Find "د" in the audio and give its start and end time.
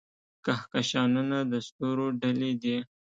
1.51-1.53